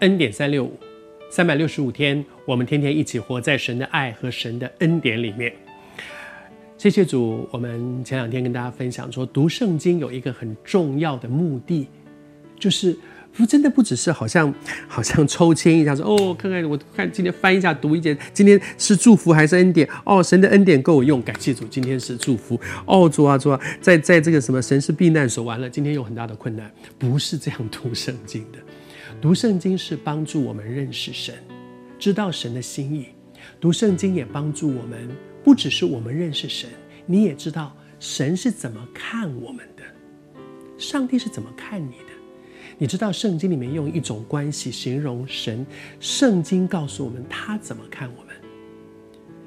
[0.00, 0.72] 恩典三六五，
[1.30, 5.52] 三百六十五天，我们天天一起活在神的爱和神的恩典里面。
[6.76, 11.88] 谢谢主，我们前两天跟大家分享说，读圣经有一个很重要的目的，
[12.58, 12.96] 就是。
[13.36, 14.54] 不，真的不只是好像
[14.86, 19.88] 好像抽签一样说哦，看看我看今天翻一下读一节，今天是祝福还是恩典？
[20.04, 22.56] 哦，神的恩典够我用，感谢主，今天是祝福。
[22.86, 28.58] 哦，主啊主啊，在在这个什么神是避难所，完了，今天有很大的困难，不是这样读圣经的。
[29.24, 31.34] 读圣经是帮助我们认识神，
[31.98, 33.06] 知道神的心意。
[33.58, 35.08] 读圣经也帮助我们，
[35.42, 36.68] 不只是我们认识神，
[37.06, 39.82] 你也知道神是怎么看我们的，
[40.76, 42.12] 上帝是怎么看你的。
[42.76, 45.64] 你知道圣经里面用一种关系形容神，
[45.98, 48.34] 圣经告诉我们他怎么看我们。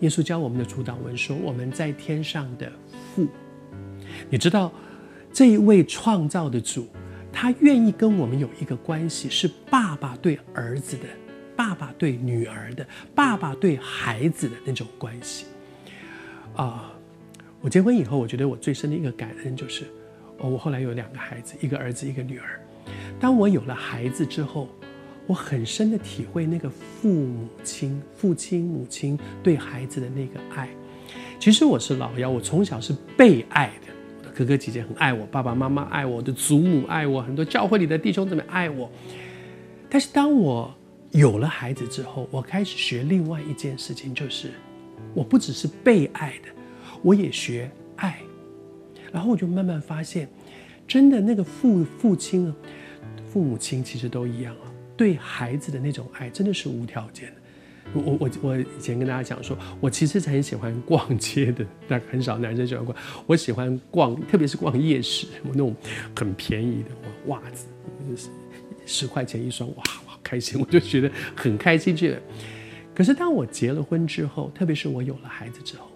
[0.00, 2.72] 耶稣教我们的主祷文说：“我们在天上的
[3.14, 3.28] 父。”
[4.28, 4.72] 你知道
[5.32, 6.88] 这一位创造的主，
[7.40, 11.04] 他愿意跟我们有一个关系，是爸爸对儿子的，
[11.56, 15.46] 爸爸对女儿的，爸爸对孩子的那种关系。
[16.54, 16.92] 啊，
[17.62, 19.84] 我结婚以后，我觉得我最深的一个感恩就是，
[20.36, 22.60] 哦，我后来有两个孩子，一个儿子，一个女儿。
[23.18, 24.68] 当我有了孩子之后，
[25.26, 30.68] 我很深的体会那个父母亲、父亲、母亲对孩子的那个爱。
[31.38, 33.99] 其实我是老幺，我从小是被爱的，我的
[34.34, 38.90] 哥哥姐姐很爱我，爸爸妈妈爱我，我的祖母爱我，很多教会里的弟兄姊妹爱我。
[39.88, 40.72] 但是当我
[41.10, 44.50] 有了孩子之后，我开始学另外一件事情，就是
[45.12, 46.48] 我不只是被爱的，
[47.02, 48.18] 我也学爱。
[49.12, 50.28] 然后我就慢慢发现。
[50.86, 52.56] 真的，那个父父亲啊，
[53.32, 57.39] 父母亲其实都一样啊，对孩子的那种爱真的是无条件的。
[57.92, 62.96] 我我我以前跟大家讲说，我其实是很喜欢逛街的，但很少男生喜欢逛。
[63.26, 65.74] 我喜欢逛，特别是逛夜市，我那种
[66.16, 66.90] 很便宜的
[67.26, 67.66] 袜子，
[68.08, 68.28] 就是
[68.86, 72.16] 十块钱一双，哇，好开心，我就觉得很开心去。
[72.94, 75.90] 可是当我结了婚之后，特别是我有了孩子之后，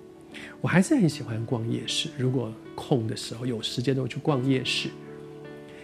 [0.61, 2.09] 我还是很喜欢逛夜市。
[2.19, 4.89] 如果空的时候有时间我去逛夜市，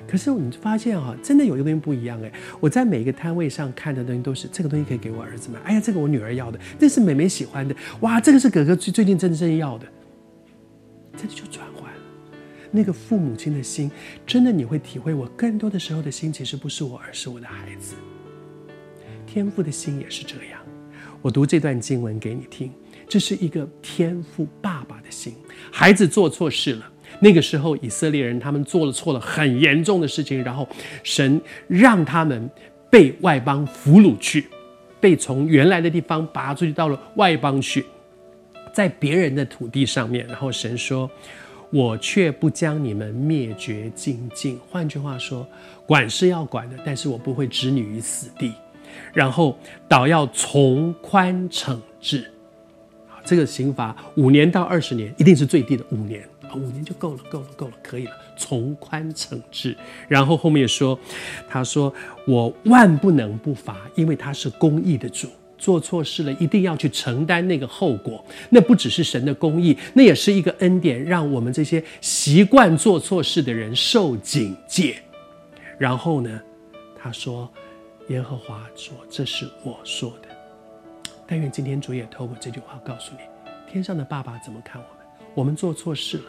[0.09, 2.33] 可是你发现哈，真的有一个东西不一样哎！
[2.59, 9.87] 我在每一个摊位上看的东西都是这个东西可以给我儿子买，哎呀，这个我女儿要的，这是妹妹喜欢的，哇，这个是哥哥最最近真正要的，
[11.17, 12.01] 这就转换了
[12.71, 13.91] 那个父母亲的心，
[14.27, 17.95] 真的你会体会，我更多的时候的心其实不是我，而是我的孩子。
[19.27, 20.61] 天父的心也是这样。
[21.23, 22.73] 我读这段经文给你听。
[23.07, 25.35] 这是一个天父爸爸的心，
[25.73, 26.93] 孩子做错事了。
[27.19, 30.67] 那个时候，以色列人他们做了错了很严重的事情，然后
[31.03, 32.49] 神让他们
[32.89, 34.47] 被外邦俘虏去，
[35.01, 37.85] 被从原来的地方拔出去，到了外邦去，
[38.73, 40.27] 在别人的土地上面。
[40.27, 41.11] 然后神说
[41.71, 45.47] ：“我却不将你们灭绝净尽。”换句话说，
[45.87, 48.53] 管是要管的，但是我不会置你于死地。
[49.13, 52.25] 然后倒要从宽惩治。
[53.25, 59.77] 这个刑罚五年到二十年，一定是最低的五年啊，五年就够了，够了，够了，可以了，从宽惩治。
[60.09, 60.99] 然后后面说，
[61.49, 61.93] 他说
[62.27, 68.25] 我万不能不罚，因为他是公义的主，做错事了一定要去承担那个后果。
[68.49, 75.01] 那不只是神的公义，那也是一个恩典，让我们这些习惯做错事的人受警戒。
[75.79, 76.41] 然后呢，
[76.99, 77.49] 他说，
[78.09, 80.29] 耶和华说，这是我说的。
[81.29, 83.21] 但愿今天主也透过这句话告诉你，
[83.71, 84.97] 天上的爸爸怎么看我们？
[85.33, 86.25] 我们做错事了，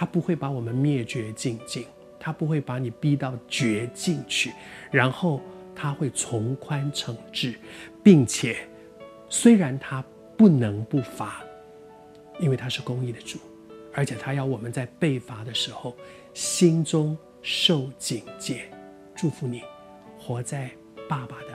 [0.00, 1.84] 他不会把我们灭绝净尽，
[2.18, 4.50] 他不会把你逼到绝境去，
[4.90, 5.42] 然后
[5.76, 7.54] 他会从宽惩治，
[8.02, 8.56] 并且
[9.28, 10.02] 虽然他
[10.38, 11.44] 不能不罚，
[12.38, 13.38] 因为他是公义的主，
[13.92, 15.94] 而且他要我们在被罚的时候
[16.32, 18.70] 心中受警戒。
[19.14, 19.62] 祝福你，
[20.18, 20.70] 活在
[21.10, 21.54] 爸爸的